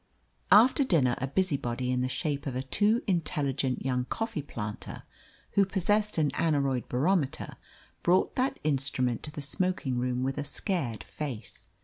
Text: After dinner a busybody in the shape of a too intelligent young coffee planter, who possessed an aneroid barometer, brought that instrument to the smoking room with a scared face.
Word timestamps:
After 0.51 0.83
dinner 0.83 1.13
a 1.19 1.27
busybody 1.27 1.91
in 1.91 2.01
the 2.01 2.09
shape 2.09 2.47
of 2.47 2.55
a 2.55 2.63
too 2.63 3.03
intelligent 3.05 3.85
young 3.85 4.05
coffee 4.05 4.41
planter, 4.41 5.03
who 5.51 5.63
possessed 5.63 6.17
an 6.17 6.31
aneroid 6.31 6.89
barometer, 6.89 7.55
brought 8.01 8.33
that 8.33 8.59
instrument 8.63 9.21
to 9.21 9.31
the 9.31 9.43
smoking 9.43 9.99
room 9.99 10.23
with 10.23 10.39
a 10.39 10.43
scared 10.43 11.03
face. 11.03 11.69